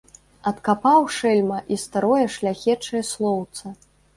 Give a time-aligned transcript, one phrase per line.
[0.51, 3.65] Адкапаў, шэльма, і старое шляхечае слоўца.